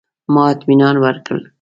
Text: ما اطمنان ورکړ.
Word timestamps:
ما 0.33 0.43
اطمنان 0.53 0.95
ورکړ. 1.03 1.39